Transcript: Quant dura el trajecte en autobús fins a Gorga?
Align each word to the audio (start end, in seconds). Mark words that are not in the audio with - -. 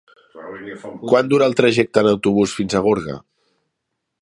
Quant 1.11 1.29
dura 1.33 1.49
el 1.53 1.55
trajecte 1.61 2.03
en 2.03 2.09
autobús 2.13 2.57
fins 2.61 2.79
a 2.79 2.83
Gorga? 2.87 3.19